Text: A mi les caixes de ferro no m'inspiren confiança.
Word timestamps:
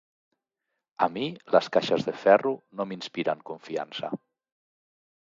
A 1.05 1.07
mi 1.17 1.25
les 1.55 1.67
caixes 1.75 2.05
de 2.07 2.15
ferro 2.21 2.53
no 2.79 2.87
m'inspiren 2.93 3.43
confiança. 3.51 4.11